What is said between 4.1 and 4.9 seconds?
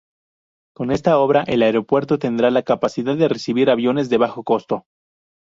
bajo costo.